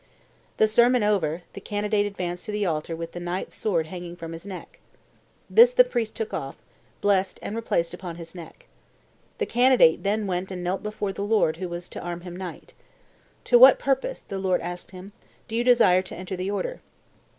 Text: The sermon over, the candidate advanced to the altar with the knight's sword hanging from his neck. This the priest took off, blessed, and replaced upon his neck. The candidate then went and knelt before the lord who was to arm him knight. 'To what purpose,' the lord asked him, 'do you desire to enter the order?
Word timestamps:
The 0.57 0.67
sermon 0.67 1.03
over, 1.03 1.43
the 1.53 1.61
candidate 1.61 2.07
advanced 2.07 2.45
to 2.47 2.51
the 2.51 2.65
altar 2.65 2.95
with 2.95 3.11
the 3.11 3.19
knight's 3.19 3.55
sword 3.55 3.85
hanging 3.85 4.15
from 4.15 4.31
his 4.31 4.47
neck. 4.47 4.79
This 5.47 5.73
the 5.73 5.83
priest 5.83 6.15
took 6.15 6.33
off, 6.33 6.55
blessed, 7.01 7.37
and 7.43 7.55
replaced 7.55 7.93
upon 7.93 8.15
his 8.15 8.33
neck. 8.33 8.65
The 9.37 9.45
candidate 9.45 10.01
then 10.01 10.25
went 10.25 10.49
and 10.49 10.63
knelt 10.63 10.81
before 10.81 11.13
the 11.13 11.21
lord 11.21 11.57
who 11.57 11.69
was 11.69 11.87
to 11.89 12.01
arm 12.01 12.21
him 12.21 12.35
knight. 12.35 12.73
'To 13.43 13.59
what 13.59 13.77
purpose,' 13.77 14.21
the 14.27 14.39
lord 14.39 14.59
asked 14.61 14.89
him, 14.89 15.11
'do 15.47 15.55
you 15.55 15.63
desire 15.63 16.01
to 16.01 16.15
enter 16.15 16.35
the 16.35 16.49
order? 16.49 16.81